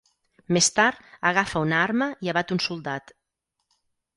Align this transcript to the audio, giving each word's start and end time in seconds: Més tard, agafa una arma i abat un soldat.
Més 0.55 0.69
tard, 0.77 1.03
agafa 1.31 1.61
una 1.65 1.77
arma 1.81 2.09
i 2.29 2.33
abat 2.35 2.55
un 2.57 2.63
soldat. 2.69 3.15